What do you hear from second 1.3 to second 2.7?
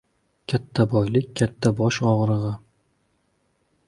katta bosh og‘rig‘i.